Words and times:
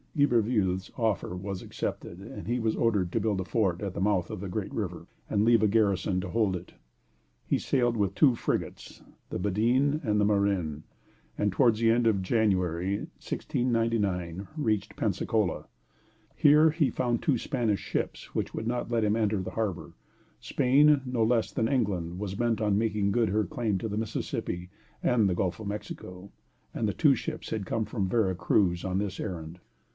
Iberville's 0.17 0.91
offer 0.97 1.35
was 1.35 1.61
accepted; 1.61 2.43
he 2.47 2.59
was 2.59 2.75
ordered 2.75 3.11
to 3.11 3.19
build 3.19 3.39
a 3.39 3.45
fort 3.45 3.81
at 3.81 3.93
the 3.93 4.01
mouth 4.01 4.29
of 4.31 4.41
the 4.41 4.49
great 4.49 4.73
river, 4.73 5.05
and 5.29 5.45
leave 5.45 5.61
a 5.63 5.67
garrison 5.67 6.19
to 6.21 6.29
hold 6.29 6.55
it. 6.55 6.73
He 7.45 7.59
sailed 7.59 7.95
with 7.95 8.15
two 8.15 8.35
frigates, 8.35 9.03
the 9.29 9.39
"Badine" 9.39 10.03
and 10.03 10.19
the 10.19 10.25
"Marin," 10.25 10.83
and 11.37 11.51
towards 11.51 11.79
the 11.79 11.91
end 11.91 12.07
of 12.07 12.23
January, 12.23 12.97
1699, 12.97 14.47
reached 14.57 14.95
Pensacola. 14.95 15.67
Here 16.35 16.71
he 16.71 16.89
found 16.89 17.21
two 17.21 17.37
Spanish 17.37 17.79
ships, 17.79 18.33
which 18.35 18.53
would 18.55 18.67
not 18.67 18.91
let 18.91 19.03
him 19.03 19.15
enter 19.15 19.41
the 19.41 19.51
harbor. 19.51 19.93
Spain, 20.41 21.01
no 21.05 21.23
less 21.23 21.51
than 21.51 21.67
England, 21.69 22.17
was 22.19 22.35
bent 22.35 22.59
on 22.59 22.77
making 22.77 23.11
good 23.11 23.29
her 23.29 23.45
claim 23.45 23.77
to 23.77 23.87
the 23.87 23.97
Mississippi 23.97 24.69
and 25.03 25.29
the 25.29 25.35
Gulf 25.35 25.59
of 25.59 25.67
Mexico, 25.67 26.31
and 26.73 26.87
the 26.87 26.93
two 26.93 27.15
ships 27.15 27.51
had 27.51 27.67
come 27.67 27.85
from 27.85 28.09
Vera 28.09 28.35
Cruz 28.35 28.83
on 28.83 28.97
this 28.97 29.19
errand. 29.19 29.59